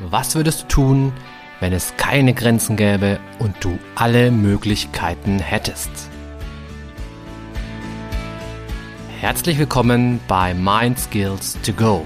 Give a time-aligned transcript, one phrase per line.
[0.00, 1.12] Was würdest du tun,
[1.60, 5.88] wenn es keine Grenzen gäbe und du alle Möglichkeiten hättest?
[9.20, 12.04] Herzlich willkommen bei Mind Skills to Go,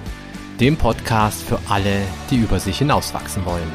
[0.60, 3.72] dem Podcast für alle, die über sich hinauswachsen wollen.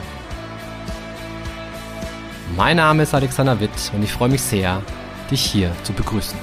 [2.55, 4.83] Mein Name ist Alexander Witt und ich freue mich sehr,
[5.31, 6.37] dich hier zu begrüßen.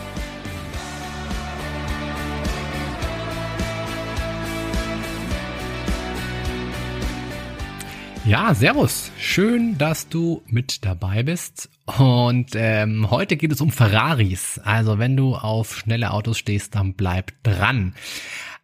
[8.31, 9.11] Ja, servus.
[9.19, 11.69] Schön, dass du mit dabei bist.
[11.99, 14.61] Und ähm, heute geht es um Ferraris.
[14.63, 17.93] Also wenn du auf schnelle Autos stehst, dann bleib dran.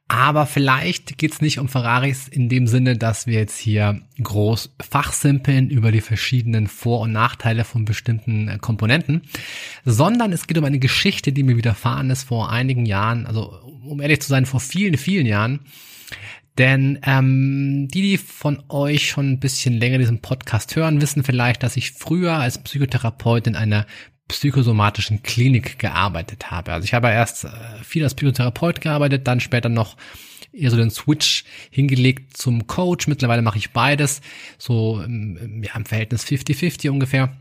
[0.07, 5.69] Aber vielleicht geht's nicht um Ferraris in dem Sinne, dass wir jetzt hier groß fachsimpeln
[5.69, 9.23] über die verschiedenen Vor- und Nachteile von bestimmten äh, Komponenten,
[9.85, 13.51] sondern es geht um eine Geschichte, die mir widerfahren ist vor einigen Jahren, also
[13.85, 15.59] um ehrlich zu sein, vor vielen, vielen Jahren.
[16.59, 21.63] Denn ähm, die, die von euch schon ein bisschen länger diesen Podcast hören, wissen vielleicht,
[21.63, 23.87] dass ich früher als Psychotherapeut in einer
[24.29, 26.73] psychosomatischen Klinik gearbeitet habe.
[26.73, 27.49] Also ich habe erst äh,
[27.83, 29.97] viel als Psychotherapeut gearbeitet, dann später noch
[30.53, 33.07] eher so den Switch hingelegt zum Coach.
[33.07, 34.21] Mittlerweile mache ich beides,
[34.59, 37.37] so ja, im Verhältnis 50-50 ungefähr.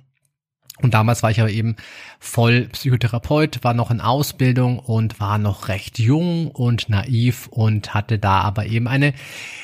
[0.82, 1.78] Und damals war ich aber eben
[2.20, 8.20] voll Psychotherapeut, war noch in Ausbildung und war noch recht jung und naiv und hatte
[8.20, 9.14] da aber eben eine,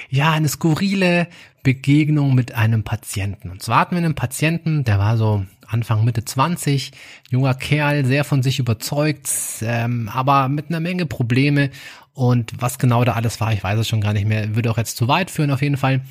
[0.09, 1.27] ja, eine skurrile
[1.63, 3.49] Begegnung mit einem Patienten.
[3.49, 6.91] Und zwar hatten wir einen Patienten, der war so Anfang Mitte 20,
[7.29, 9.29] junger Kerl, sehr von sich überzeugt,
[9.61, 11.71] ähm, aber mit einer Menge Probleme.
[12.13, 14.77] Und was genau da alles war, ich weiß es schon gar nicht mehr, würde auch
[14.77, 16.01] jetzt zu weit führen auf jeden Fall.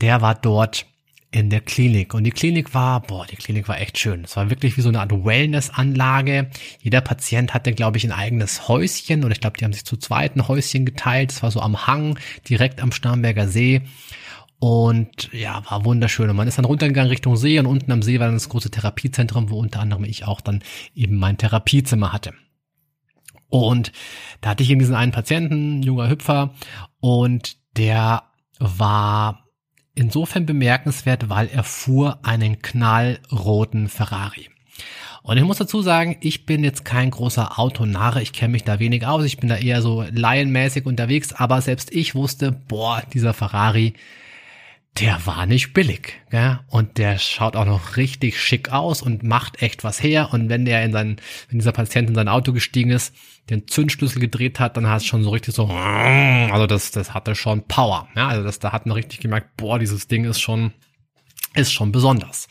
[0.00, 0.86] Der war dort
[1.32, 2.12] in der Klinik.
[2.14, 4.24] Und die Klinik war, boah, die Klinik war echt schön.
[4.24, 6.50] Es war wirklich wie so eine Art Wellness-Anlage.
[6.80, 9.96] Jeder Patient hatte, glaube ich, ein eigenes Häuschen oder ich glaube, die haben sich zu
[9.96, 11.30] zweiten Häuschen geteilt.
[11.30, 13.82] Es war so am Hang, direkt am Starnberger See.
[14.58, 16.28] Und ja, war wunderschön.
[16.28, 18.70] Und man ist dann runtergegangen Richtung See und unten am See war dann das große
[18.70, 20.62] Therapiezentrum, wo unter anderem ich auch dann
[20.94, 22.34] eben mein Therapiezimmer hatte.
[23.48, 23.92] Und
[24.40, 26.54] da hatte ich eben diesen einen Patienten, junger Hüpfer,
[27.00, 28.22] und der
[28.58, 29.49] war
[30.00, 34.48] insofern bemerkenswert, weil er fuhr einen knallroten Ferrari.
[35.22, 38.78] Und ich muss dazu sagen, ich bin jetzt kein großer Autonarre, ich kenne mich da
[38.78, 43.34] wenig aus, ich bin da eher so laienmäßig unterwegs, aber selbst ich wusste, boah, dieser
[43.34, 43.92] Ferrari,
[44.98, 46.20] der war nicht billig.
[46.32, 46.64] Ja?
[46.68, 50.30] Und der schaut auch noch richtig schick aus und macht echt was her.
[50.32, 51.16] Und wenn der in sein,
[51.48, 53.14] wenn dieser Patient in sein Auto gestiegen ist,
[53.48, 57.34] den Zündschlüssel gedreht hat, dann hat es schon so richtig so, also das, das hatte
[57.34, 58.08] schon Power.
[58.16, 58.28] Ja?
[58.28, 60.72] Also das, da hat man richtig gemerkt, boah, dieses Ding ist schon,
[61.54, 62.48] ist schon besonders.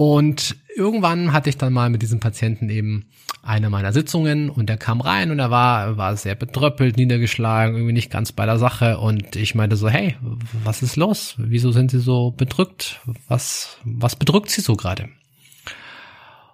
[0.00, 3.04] Und irgendwann hatte ich dann mal mit diesem Patienten eben
[3.42, 7.92] eine meiner Sitzungen und der kam rein und er war, war sehr betröppelt, niedergeschlagen, irgendwie
[7.92, 10.16] nicht ganz bei der Sache und ich meinte so, hey,
[10.64, 11.34] was ist los?
[11.36, 12.98] Wieso sind Sie so bedrückt?
[13.28, 15.10] Was, was bedrückt Sie so gerade?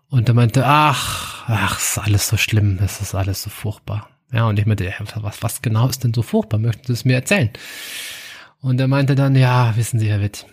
[0.08, 4.10] Und er meinte, ach, ach, ist alles so schlimm, es ist alles so furchtbar.
[4.32, 6.58] Ja, und ich meinte, was, was genau ist denn so furchtbar?
[6.58, 7.50] Möchten Sie es mir erzählen?
[8.60, 10.46] Und er meinte dann, ja, wissen Sie, Herr Witt,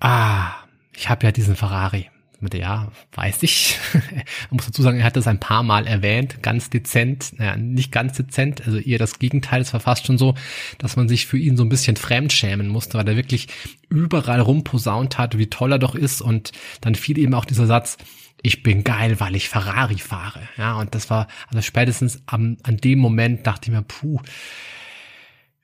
[0.00, 0.52] ah,
[0.96, 2.08] ich habe ja diesen Ferrari
[2.42, 3.78] mit ja, weiß ich.
[3.92, 7.92] Man muss dazu sagen, er hat das ein paar Mal erwähnt, ganz dezent, naja, nicht
[7.92, 10.34] ganz dezent, also eher das Gegenteil, es war fast schon so,
[10.78, 13.48] dass man sich für ihn so ein bisschen fremdschämen musste, weil er wirklich
[13.88, 17.98] überall rumposaunt hat, wie toll er doch ist und dann fiel eben auch dieser Satz,
[18.42, 20.40] ich bin geil, weil ich Ferrari fahre.
[20.56, 24.20] Ja, und das war, also spätestens am, an dem Moment dachte ich mir, puh,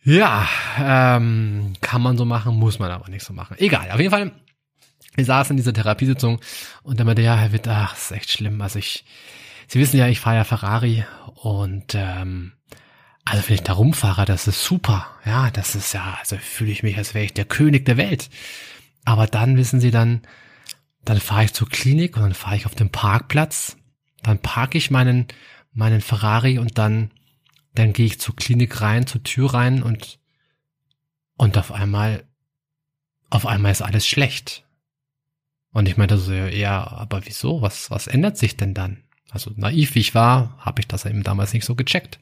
[0.02, 0.46] ja,
[0.78, 3.56] ähm, kann man so machen, muss man aber nicht so machen.
[3.58, 4.32] Egal, auf jeden Fall
[5.16, 6.40] wir saßen in dieser Therapiesitzung
[6.82, 8.60] und dann meinte, ja, Herr Witt, ach, ist echt schlimm.
[8.60, 9.04] Also ich,
[9.68, 11.04] Sie wissen ja, ich fahre ja Ferrari
[11.34, 12.52] und ähm,
[13.24, 15.08] also wenn ich da rumfahre, das ist super.
[15.24, 18.30] Ja, das ist ja, also fühle ich mich, als wäre ich der König der Welt.
[19.04, 20.22] Aber dann wissen Sie dann,
[21.04, 23.76] dann fahre ich zur Klinik und dann fahre ich auf den Parkplatz,
[24.22, 25.26] dann parke ich meinen
[25.72, 27.10] meinen Ferrari und dann
[27.74, 30.18] dann gehe ich zur Klinik rein, zur Tür rein und
[31.36, 32.24] und auf einmal
[33.30, 34.65] auf einmal ist alles schlecht.
[35.76, 37.60] Und ich meinte so, ja, aber wieso?
[37.60, 39.04] Was, was ändert sich denn dann?
[39.28, 42.18] Also naiv wie ich war, habe ich das eben damals nicht so gecheckt.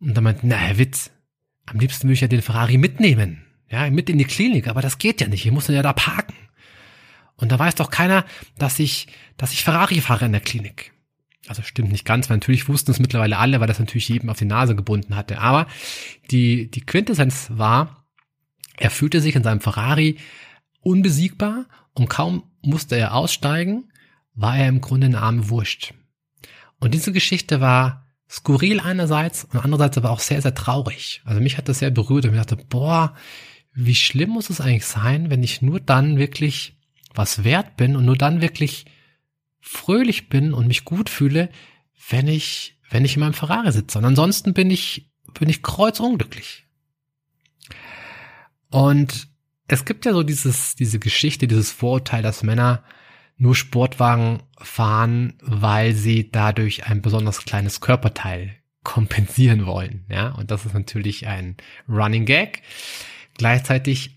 [0.00, 1.12] Und dann meinte, na, Herr Witz,
[1.66, 3.44] am liebsten würde ich ja den Ferrari mitnehmen.
[3.70, 5.46] Ja, mit in die Klinik, aber das geht ja nicht.
[5.46, 6.34] Ich muss ja da parken.
[7.36, 8.24] Und da weiß doch keiner,
[8.58, 10.90] dass ich, dass ich Ferrari fahre in der Klinik.
[11.46, 14.38] Also stimmt nicht ganz, weil natürlich wussten es mittlerweile alle, weil das natürlich jedem auf
[14.38, 15.38] die Nase gebunden hatte.
[15.38, 15.68] Aber
[16.32, 18.04] die, die Quintessenz war,
[18.78, 20.18] er fühlte sich in seinem Ferrari
[20.80, 23.90] unbesiegbar und kaum musste er aussteigen,
[24.34, 25.94] war er im Grunde eine arme Wurst.
[26.78, 31.20] Und diese Geschichte war skurril einerseits und andererseits aber auch sehr, sehr traurig.
[31.24, 33.14] Also mich hat das sehr berührt und ich dachte, boah,
[33.72, 36.76] wie schlimm muss es eigentlich sein, wenn ich nur dann wirklich
[37.14, 38.86] was wert bin und nur dann wirklich
[39.60, 41.50] fröhlich bin und mich gut fühle,
[42.08, 43.98] wenn ich, wenn ich in meinem Ferrari sitze.
[43.98, 46.66] Und ansonsten bin ich, bin ich kreuzunglücklich.
[48.70, 49.28] Und
[49.72, 52.82] es gibt ja so dieses, diese Geschichte, dieses Vorurteil, dass Männer
[53.36, 60.06] nur Sportwagen fahren, weil sie dadurch ein besonders kleines Körperteil kompensieren wollen.
[60.08, 61.56] Ja, und das ist natürlich ein
[61.88, 62.62] Running Gag.
[63.38, 64.16] Gleichzeitig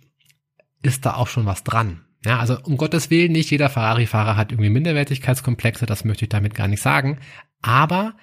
[0.81, 2.03] ist da auch schon was dran.
[2.25, 6.55] Ja, also um Gottes Willen, nicht jeder Ferrari-Fahrer hat irgendwie Minderwertigkeitskomplexe, das möchte ich damit
[6.55, 7.19] gar nicht sagen.
[7.61, 8.15] Aber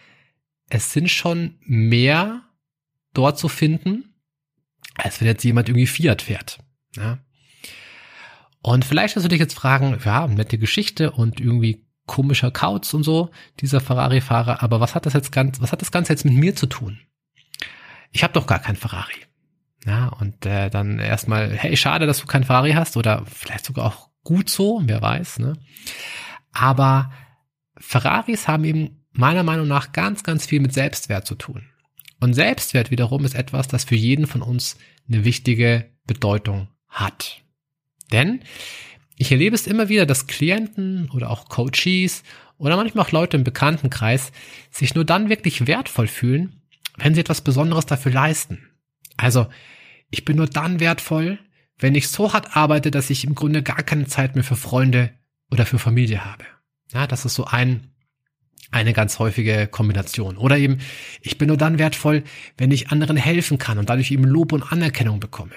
[0.69, 2.43] es sind schon mehr
[3.15, 4.15] dort zu finden,
[4.97, 6.59] als wenn jetzt jemand irgendwie Fiat fährt.
[6.97, 7.19] Ja.
[8.63, 13.05] Und vielleicht wirst du dich jetzt fragen, ja, nette Geschichte und irgendwie komischer Kauz und
[13.05, 16.35] so, dieser Ferrari-Fahrer, aber was hat das jetzt ganz, was hat das Ganze jetzt mit
[16.35, 16.99] mir zu tun?
[18.11, 19.15] Ich habe doch gar kein Ferrari.
[19.87, 23.87] Ja, und äh, dann erstmal, hey, schade, dass du kein Ferrari hast oder vielleicht sogar
[23.87, 25.55] auch gut so, wer weiß, ne?
[26.53, 27.13] Aber
[27.79, 31.71] Ferraris haben eben meiner Meinung nach ganz, ganz viel mit Selbstwert zu tun.
[32.21, 34.77] Und Selbstwert wiederum ist etwas, das für jeden von uns
[35.09, 37.43] eine wichtige Bedeutung hat.
[38.13, 38.41] Denn
[39.17, 42.23] ich erlebe es immer wieder, dass Klienten oder auch Coaches
[42.59, 44.33] oder manchmal auch Leute im Bekanntenkreis
[44.71, 46.63] sich nur dann wirklich wertvoll fühlen,
[46.97, 48.69] wenn sie etwas Besonderes dafür leisten.
[49.17, 49.47] Also,
[50.11, 51.39] ich bin nur dann wertvoll,
[51.79, 55.11] wenn ich so hart arbeite, dass ich im Grunde gar keine Zeit mehr für Freunde
[55.51, 56.45] oder für Familie habe.
[56.93, 57.93] Ja, das ist so ein,
[58.71, 60.37] eine ganz häufige Kombination.
[60.37, 60.79] Oder eben,
[61.23, 62.25] ich bin nur dann wertvoll,
[62.57, 65.55] wenn ich anderen helfen kann und dadurch eben Lob und Anerkennung bekomme.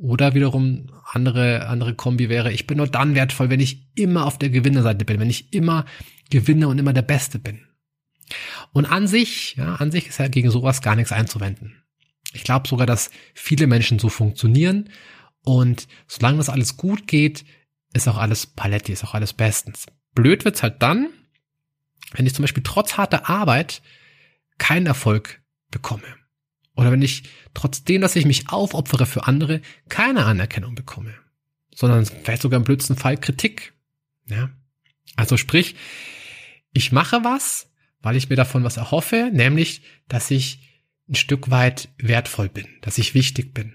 [0.00, 4.38] Oder wiederum andere, andere Kombi wäre, ich bin nur dann wertvoll, wenn ich immer auf
[4.38, 5.84] der Gewinnerseite bin, wenn ich immer
[6.30, 7.66] gewinne und immer der Beste bin.
[8.72, 11.82] Und an sich, ja, an sich ist ja gegen sowas gar nichts einzuwenden.
[12.32, 14.88] Ich glaube sogar, dass viele Menschen so funktionieren
[15.42, 17.44] und solange das alles gut geht,
[17.92, 19.84] ist auch alles Paletti, ist auch alles bestens.
[20.14, 21.10] Blöd wird's halt dann,
[22.12, 23.82] wenn ich zum Beispiel trotz harter Arbeit
[24.56, 26.19] keinen Erfolg bekomme.
[26.80, 29.60] Oder wenn ich trotzdem, dass ich mich aufopfere für andere,
[29.90, 31.12] keine Anerkennung bekomme,
[31.74, 33.74] sondern vielleicht sogar im blödsten Fall Kritik.
[34.24, 34.48] Ja?
[35.14, 35.76] Also sprich,
[36.72, 37.68] ich mache was,
[38.00, 40.60] weil ich mir davon was erhoffe, nämlich, dass ich
[41.06, 43.74] ein Stück weit wertvoll bin, dass ich wichtig bin.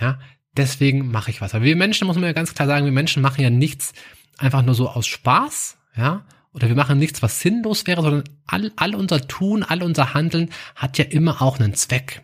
[0.00, 0.18] Ja,
[0.56, 1.54] deswegen mache ich was.
[1.54, 3.92] Aber wir Menschen, muss man ja ganz klar sagen, wir Menschen machen ja nichts
[4.38, 8.72] einfach nur so aus Spaß, ja, oder wir machen nichts, was sinnlos wäre, sondern all,
[8.74, 12.22] all unser Tun, all unser Handeln hat ja immer auch einen Zweck.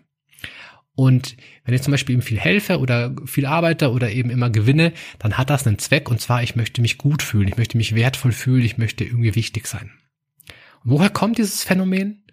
[0.97, 4.95] Und wenn ich zum Beispiel ihm viel helfe oder viel arbeite oder eben immer gewinne,
[5.19, 7.95] dann hat das einen Zweck und zwar, ich möchte mich gut fühlen, ich möchte mich
[7.95, 9.91] wertvoll fühlen, ich möchte irgendwie wichtig sein.
[10.83, 12.25] Und woher kommt dieses Phänomen?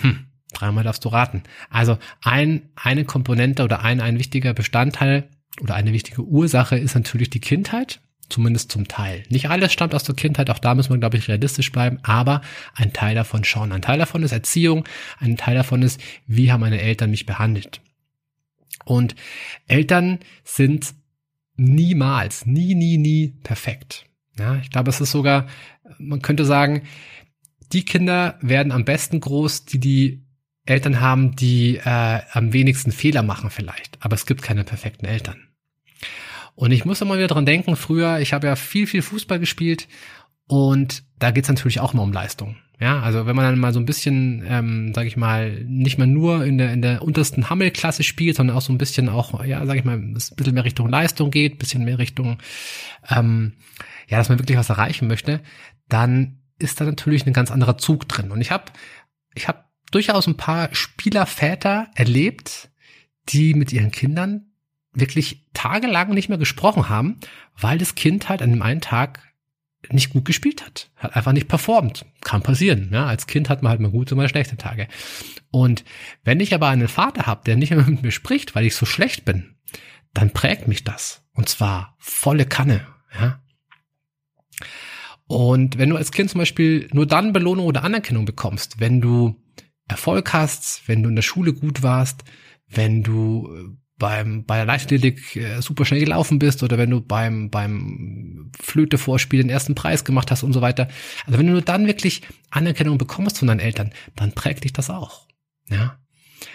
[0.00, 1.44] Hm, dreimal darfst du raten.
[1.70, 5.28] Also ein, eine Komponente oder ein, ein wichtiger Bestandteil
[5.60, 9.22] oder eine wichtige Ursache ist natürlich die Kindheit, zumindest zum Teil.
[9.28, 12.40] Nicht alles stammt aus der Kindheit, auch da müssen wir, glaube ich, realistisch bleiben, aber
[12.74, 13.70] ein Teil davon schon.
[13.70, 14.84] Ein Teil davon ist Erziehung,
[15.20, 17.80] ein Teil davon ist, wie haben meine Eltern mich behandelt.
[18.84, 19.14] Und
[19.66, 20.94] Eltern sind
[21.56, 24.06] niemals, nie, nie, nie perfekt.
[24.38, 25.46] Ja, ich glaube, es ist sogar,
[25.98, 26.82] man könnte sagen,
[27.72, 30.24] die Kinder werden am besten groß, die die
[30.64, 33.98] Eltern haben, die äh, am wenigsten Fehler machen vielleicht.
[34.00, 35.48] Aber es gibt keine perfekten Eltern.
[36.54, 39.88] Und ich muss immer wieder dran denken, früher, ich habe ja viel, viel Fußball gespielt
[40.50, 42.56] und da geht's natürlich auch immer um Leistung.
[42.80, 46.08] Ja, also wenn man dann mal so ein bisschen, ähm, sage ich mal, nicht mehr
[46.08, 49.64] nur in der in der untersten Hammelklasse spielt, sondern auch so ein bisschen auch, ja,
[49.64, 52.38] sage ich mal, ein bisschen mehr Richtung Leistung geht, bisschen mehr Richtung,
[53.08, 53.52] ähm,
[54.08, 55.40] ja, dass man wirklich was erreichen möchte,
[55.88, 58.32] dann ist da natürlich ein ganz anderer Zug drin.
[58.32, 58.64] Und ich habe
[59.34, 62.70] ich habe durchaus ein paar Spielerväter erlebt,
[63.28, 64.46] die mit ihren Kindern
[64.92, 67.20] wirklich tagelang nicht mehr gesprochen haben,
[67.56, 69.29] weil das Kind halt an dem einen Tag
[69.92, 72.06] nicht gut gespielt hat, hat einfach nicht performt.
[72.22, 72.90] Kann passieren.
[72.92, 73.06] Ja?
[73.06, 74.88] Als Kind hat man halt mal gute, mal schlechte Tage.
[75.50, 75.84] Und
[76.24, 78.86] wenn ich aber einen Vater habe, der nicht mehr mit mir spricht, weil ich so
[78.86, 79.56] schlecht bin,
[80.12, 81.24] dann prägt mich das.
[81.32, 82.86] Und zwar volle Kanne.
[83.18, 83.42] Ja?
[85.26, 89.40] Und wenn du als Kind zum Beispiel nur dann Belohnung oder Anerkennung bekommst, wenn du
[89.86, 92.24] Erfolg hast, wenn du in der Schule gut warst,
[92.66, 97.50] wenn du beim, bei der Leichtathletik äh, super schnell gelaufen bist oder wenn du beim,
[97.50, 100.88] beim Flöte-Vorspiel den ersten Preis gemacht hast und so weiter.
[101.26, 104.90] Also wenn du nur dann wirklich Anerkennung bekommst von deinen Eltern, dann prägt dich das
[104.90, 105.28] auch.
[105.68, 106.00] Ja.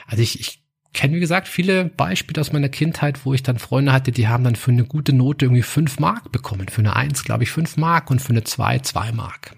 [0.08, 3.94] Also ich, ich kenne, wie gesagt, viele Beispiele aus meiner Kindheit, wo ich dann Freunde
[3.94, 6.68] hatte, die haben dann für eine gute Note irgendwie fünf Mark bekommen.
[6.68, 9.56] Für eine Eins, glaube ich, fünf Mark und für eine Zwei, zwei Mark.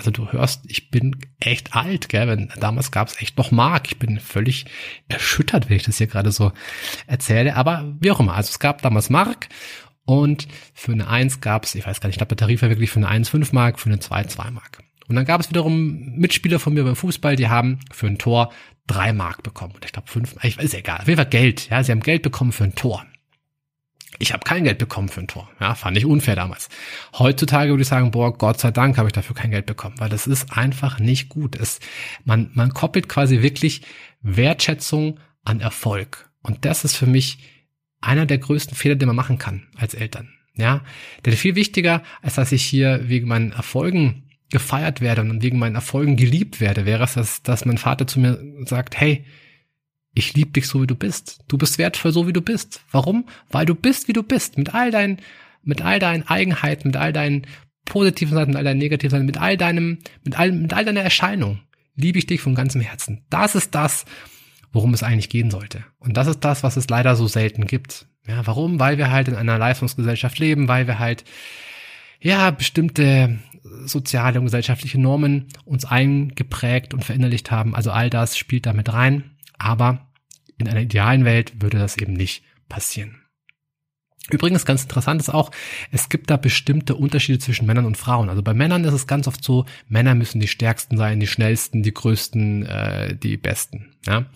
[0.00, 2.26] Also du hörst, ich bin echt alt, gell?
[2.26, 3.86] Wenn, damals gab es echt noch Mark.
[3.86, 4.64] Ich bin völlig
[5.08, 6.52] erschüttert, wenn ich das hier gerade so
[7.06, 7.54] erzähle.
[7.54, 9.50] Aber wie auch immer, also es gab damals Mark
[10.06, 12.70] und für eine 1 gab es, ich weiß gar nicht, ich glaube der Tarif war
[12.70, 14.78] wirklich für eine 1 5 Mark, für eine 2 2 Mark.
[15.06, 18.54] Und dann gab es wiederum Mitspieler von mir beim Fußball, die haben für ein Tor
[18.86, 19.74] 3 Mark bekommen.
[19.74, 21.68] Und ich glaube 5, ich weiß egal, auf jeden Fall Geld.
[21.68, 23.04] Ja, sie haben Geld bekommen für ein Tor.
[24.18, 25.48] Ich habe kein Geld bekommen für ein Tor.
[25.60, 26.68] Ja, fand ich unfair damals.
[27.18, 30.08] Heutzutage würde ich sagen, boah, Gott sei Dank habe ich dafür kein Geld bekommen, weil
[30.08, 31.56] das ist einfach nicht gut.
[31.56, 31.80] Es,
[32.24, 33.82] man, man koppelt quasi wirklich
[34.22, 36.30] Wertschätzung an Erfolg.
[36.42, 37.38] Und das ist für mich
[38.00, 40.32] einer der größten Fehler, den man machen kann als Eltern.
[40.56, 40.82] Ja,
[41.24, 45.76] denn viel wichtiger, als dass ich hier wegen meinen Erfolgen gefeiert werde und wegen meinen
[45.76, 49.24] Erfolgen geliebt werde, wäre es, dass, dass mein Vater zu mir sagt, hey,
[50.14, 51.40] ich liebe dich so wie du bist.
[51.48, 52.80] Du bist wertvoll so wie du bist.
[52.90, 53.26] Warum?
[53.50, 54.58] Weil du bist wie du bist.
[54.58, 55.18] Mit all deinen,
[55.62, 57.46] mit all deinen Eigenheiten, mit all deinen
[57.84, 61.02] positiven Seiten, mit all deinen negativen Seiten, mit all deinem, mit all, mit all deiner
[61.02, 61.60] Erscheinung
[61.96, 63.22] liebe ich dich von ganzem Herzen.
[63.30, 64.04] Das ist das,
[64.72, 65.84] worum es eigentlich gehen sollte.
[65.98, 68.06] Und das ist das, was es leider so selten gibt.
[68.26, 68.80] Ja, warum?
[68.80, 71.24] Weil wir halt in einer Leistungsgesellschaft leben, weil wir halt,
[72.20, 73.38] ja, bestimmte
[73.84, 77.74] soziale und gesellschaftliche Normen uns eingeprägt und verinnerlicht haben.
[77.74, 79.36] Also all das spielt damit rein.
[79.60, 80.08] Aber
[80.58, 83.16] in einer idealen Welt würde das eben nicht passieren.
[84.30, 85.50] Übrigens ganz interessant ist auch,
[85.90, 88.28] es gibt da bestimmte Unterschiede zwischen Männern und Frauen.
[88.28, 91.82] Also bei Männern ist es ganz oft so, Männer müssen die stärksten sein, die schnellsten,
[91.82, 93.96] die größten, äh, die besten.
[94.06, 94.26] Ja?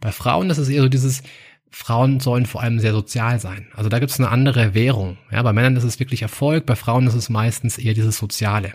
[0.00, 1.22] Bei Frauen ist es eher so dieses,
[1.70, 3.68] Frauen sollen vor allem sehr sozial sein.
[3.74, 5.18] Also da gibt es eine andere Währung.
[5.30, 8.74] Ja, bei Männern ist es wirklich Erfolg, bei Frauen ist es meistens eher dieses Soziale.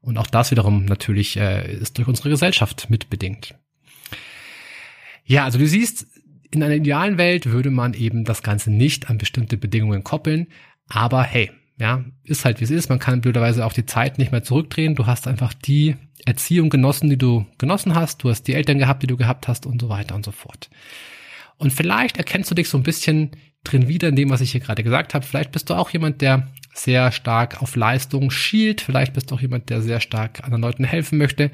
[0.00, 3.56] Und auch das wiederum natürlich äh, ist durch unsere Gesellschaft mitbedingt.
[5.26, 6.06] Ja, also du siehst,
[6.50, 10.46] in einer idealen Welt würde man eben das Ganze nicht an bestimmte Bedingungen koppeln.
[10.88, 12.88] Aber hey, ja, ist halt wie es ist.
[12.88, 14.94] Man kann blöderweise auch die Zeit nicht mehr zurückdrehen.
[14.94, 18.22] Du hast einfach die Erziehung genossen, die du genossen hast.
[18.22, 20.70] Du hast die Eltern gehabt, die du gehabt hast und so weiter und so fort.
[21.58, 23.32] Und vielleicht erkennst du dich so ein bisschen
[23.64, 25.26] drin wieder in dem, was ich hier gerade gesagt habe.
[25.26, 28.80] Vielleicht bist du auch jemand, der sehr stark auf Leistung schielt.
[28.80, 31.50] Vielleicht bist du auch jemand, der sehr stark anderen Leuten helfen möchte.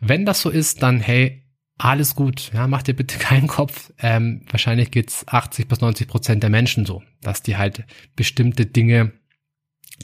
[0.00, 1.42] Wenn das so ist, dann hey,
[1.80, 3.92] alles gut, ja, mach dir bitte keinen Kopf.
[3.98, 7.84] Ähm, wahrscheinlich geht's 80 bis 90 Prozent der Menschen so, dass die halt
[8.16, 9.12] bestimmte Dinge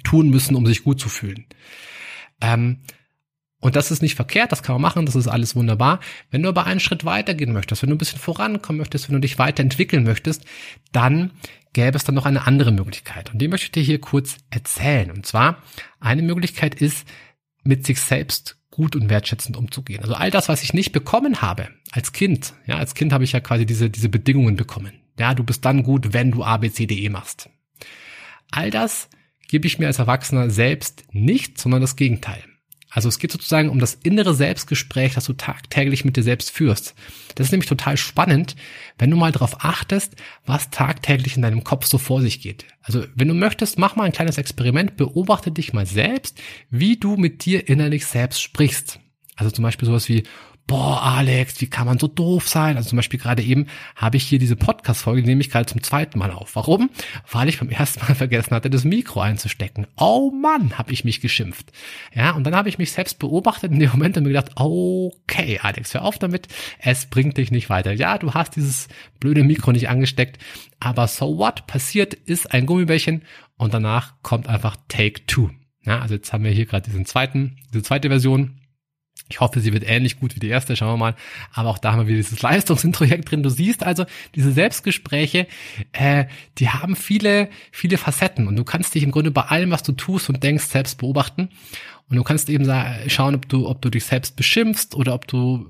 [0.03, 1.47] tun müssen, um sich gut zu fühlen.
[2.41, 2.83] Ähm,
[3.61, 6.01] und das ist nicht verkehrt, das kann man machen, das ist alles wunderbar.
[6.31, 9.21] Wenn du aber einen Schritt weitergehen möchtest, wenn du ein bisschen vorankommen möchtest, wenn du
[9.21, 10.45] dich weiterentwickeln möchtest,
[10.93, 11.33] dann
[11.73, 13.33] gäbe es dann noch eine andere Möglichkeit.
[13.33, 15.11] Und die möchte ich dir hier kurz erzählen.
[15.11, 15.63] Und zwar,
[16.01, 17.07] eine Möglichkeit ist,
[17.65, 20.03] mit sich selbst gut und wertschätzend umzugehen.
[20.03, 23.33] Also all das, was ich nicht bekommen habe als Kind, ja, als Kind habe ich
[23.33, 24.93] ja quasi diese, diese Bedingungen bekommen.
[25.19, 27.49] Ja, du bist dann gut, wenn du A, B, C, D, E machst.
[28.51, 29.09] All das
[29.49, 32.45] gebe ich mir als Erwachsener selbst nicht, sondern das Gegenteil.
[32.91, 36.95] Also es geht sozusagen um das innere Selbstgespräch, das du tagtäglich mit dir selbst führst.
[37.35, 38.57] Das ist nämlich total spannend,
[38.99, 40.15] wenn du mal darauf achtest,
[40.47, 42.65] was tagtäglich in deinem Kopf so vor sich geht.
[42.83, 46.41] Also wenn du möchtest, mach mal ein kleines Experiment, beobachte dich mal selbst,
[46.71, 49.01] wie du mit dir innerlich selbst sprichst.
[49.35, 50.23] Also zum Beispiel sowas wie,
[50.67, 52.77] boah, Alex, wie kann man so doof sein?
[52.77, 56.19] Also zum Beispiel gerade eben habe ich hier diese Podcast-Folge, nehme ich gerade zum zweiten
[56.19, 56.57] Mal auf.
[56.57, 56.91] Warum?
[57.31, 59.87] Weil ich beim ersten Mal vergessen hatte, das Mikro einzustecken.
[59.97, 61.71] Oh Mann, habe ich mich geschimpft.
[62.13, 65.61] Ja, und dann habe ich mich selbst beobachtet in dem Moment und mir gedacht, okay,
[65.63, 66.49] Alex, hör auf damit,
[66.81, 67.93] es bringt dich nicht weiter.
[67.93, 68.89] Ja, du hast dieses
[69.21, 70.43] blöde Mikro nicht angesteckt,
[70.81, 71.67] aber so what?
[71.67, 73.23] Passiert ist ein Gummibärchen
[73.57, 75.51] und danach kommt einfach Take Two.
[75.85, 78.61] Ja, also jetzt haben wir hier gerade diesen zweiten, diese zweite Version
[79.29, 81.17] ich hoffe, sie wird ähnlich gut wie die erste, schauen wir mal.
[81.53, 83.43] Aber auch da haben wir wieder dieses Leistungsintrojekt drin.
[83.43, 84.05] Du siehst also,
[84.35, 85.47] diese Selbstgespräche,
[85.93, 86.27] äh,
[86.59, 88.47] die haben viele, viele Facetten.
[88.47, 91.49] Und du kannst dich im Grunde bei allem, was du tust und denkst, selbst beobachten.
[92.09, 92.71] Und du kannst eben
[93.09, 95.67] schauen, ob du, ob du dich selbst beschimpfst oder ob du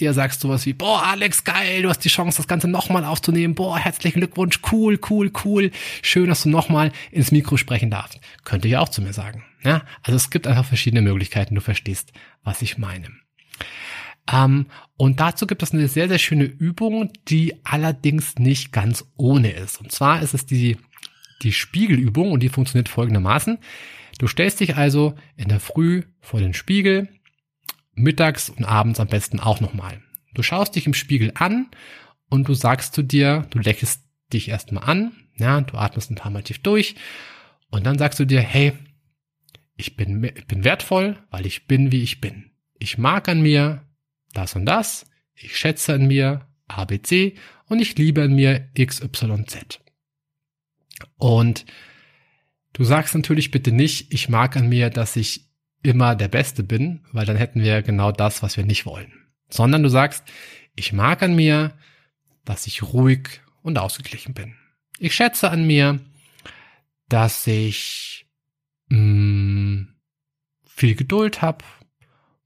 [0.00, 3.54] eher sagst sowas wie, boah, Alex, geil, du hast die Chance, das Ganze nochmal aufzunehmen.
[3.54, 5.70] Boah, herzlichen Glückwunsch, cool, cool, cool.
[6.02, 8.20] Schön, dass du nochmal ins Mikro sprechen darfst.
[8.44, 9.44] Könnte ich auch zu mir sagen.
[9.62, 13.08] Ja, also es gibt einfach verschiedene Möglichkeiten, du verstehst, was ich meine.
[14.30, 14.66] Ähm,
[14.96, 19.80] und dazu gibt es eine sehr, sehr schöne Übung, die allerdings nicht ganz ohne ist.
[19.80, 20.76] Und zwar ist es die,
[21.42, 23.58] die Spiegelübung und die funktioniert folgendermaßen.
[24.18, 27.08] Du stellst dich also in der Früh vor den Spiegel,
[27.94, 30.02] mittags und abends am besten auch nochmal.
[30.34, 31.68] Du schaust dich im Spiegel an
[32.28, 36.30] und du sagst zu dir, du lächelst dich erstmal an, ja, du atmest ein paar
[36.30, 36.94] Mal tief durch
[37.70, 38.72] und dann sagst du dir, hey,
[39.76, 42.50] ich bin, ich bin wertvoll, weil ich bin, wie ich bin.
[42.78, 43.82] Ich mag an mir
[44.32, 47.34] das und das, ich schätze an mir ABC
[47.66, 49.80] und ich liebe an mir XYZ.
[51.16, 51.64] Und
[52.72, 55.49] du sagst natürlich bitte nicht, ich mag an mir, dass ich
[55.82, 59.12] immer der Beste bin, weil dann hätten wir genau das, was wir nicht wollen.
[59.48, 60.24] Sondern du sagst,
[60.76, 61.72] ich mag an mir,
[62.44, 64.54] dass ich ruhig und ausgeglichen bin.
[64.98, 66.00] Ich schätze an mir,
[67.08, 68.26] dass ich
[68.88, 69.88] mh, mm,
[70.66, 71.64] viel Geduld habe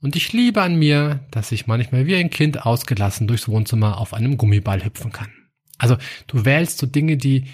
[0.00, 4.12] und ich liebe an mir, dass ich manchmal wie ein Kind ausgelassen durchs Wohnzimmer auf
[4.12, 5.32] einem Gummiball hüpfen kann.
[5.78, 7.44] Also du wählst so Dinge, die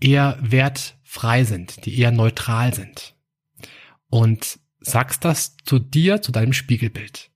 [0.00, 3.14] eher wertfrei sind, die eher neutral sind.
[4.08, 7.30] Und sagst das zu dir, zu deinem Spiegelbild.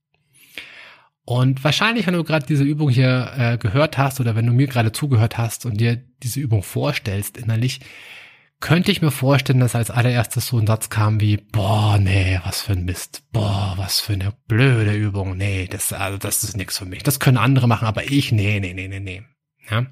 [1.24, 4.66] Und wahrscheinlich, wenn du gerade diese Übung hier äh, gehört hast oder wenn du mir
[4.66, 7.80] gerade zugehört hast und dir diese Übung vorstellst innerlich,
[8.60, 12.62] könnte ich mir vorstellen, dass als allererstes so ein Satz kam wie, boah, nee, was
[12.62, 16.78] für ein Mist, boah, was für eine blöde Übung, nee, das, also das ist nichts
[16.78, 17.02] für mich.
[17.02, 19.22] Das können andere machen, aber ich, nee, nee, nee, nee, nee.
[19.70, 19.86] Ja?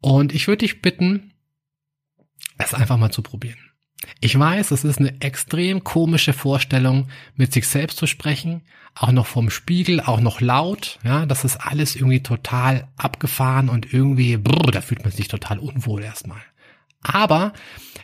[0.00, 1.34] Und ich würde dich bitten,
[2.58, 3.58] es einfach mal zu probieren.
[4.20, 8.62] Ich weiß, es ist eine extrem komische Vorstellung, mit sich selbst zu sprechen,
[8.94, 13.92] auch noch vom Spiegel, auch noch laut, ja, das ist alles irgendwie total abgefahren und
[13.92, 16.42] irgendwie, brr, da fühlt man sich total unwohl erstmal.
[17.02, 17.52] Aber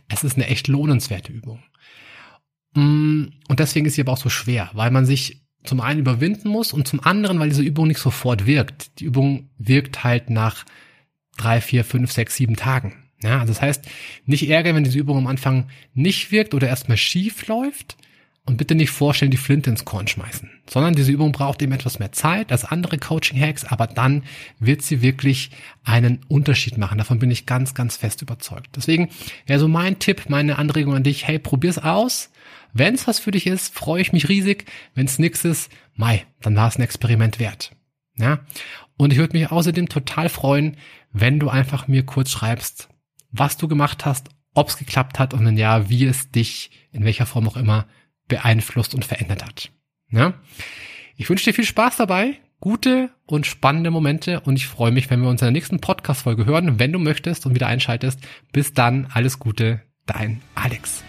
[0.09, 1.63] es ist eine echt lohnenswerte Übung.
[2.75, 6.49] Mm, und deswegen ist sie aber auch so schwer, weil man sich zum einen überwinden
[6.49, 8.99] muss und zum anderen, weil diese Übung nicht sofort wirkt.
[9.01, 10.65] Die Übung wirkt halt nach
[11.37, 13.08] drei, vier, fünf, sechs, sieben Tagen.
[13.23, 13.85] Ja, also das heißt,
[14.27, 17.97] nicht ärgern, wenn diese Übung am Anfang nicht wirkt oder erstmal schief läuft
[18.49, 21.99] und bitte nicht vorstellen, die Flinte ins Korn schmeißen, sondern diese Übung braucht eben etwas
[21.99, 24.23] mehr Zeit als andere Coaching-Hacks, aber dann
[24.61, 25.51] wird sie wirklich
[25.85, 26.99] einen Unterschied machen.
[26.99, 28.69] Davon bin ich ganz, ganz fest überzeugt.
[28.77, 29.11] Deswegen
[29.47, 32.31] wäre so mein Tipp, meine Anregung an dich, hey, probier's aus.
[32.73, 34.65] Wenn es was für dich ist, freue ich mich riesig.
[34.95, 37.73] Wenn es nix ist, mai, dann war es ein Experiment wert.
[38.17, 38.41] Ja?
[38.97, 40.77] Und ich würde mich außerdem total freuen,
[41.13, 42.89] wenn du einfach mir kurz schreibst,
[43.31, 47.05] was du gemacht hast, ob es geklappt hat und wenn ja, wie es dich in
[47.05, 47.87] welcher Form auch immer
[48.29, 49.71] beeinflusst und verändert hat.
[50.11, 50.35] Ja?
[51.17, 55.21] Ich wünsche dir viel Spaß dabei, gute und spannende Momente und ich freue mich, wenn
[55.21, 58.21] wir uns in der nächsten Podcast-Folge hören, wenn du möchtest und wieder einschaltest.
[58.53, 61.05] Bis dann, alles Gute, dein Alex.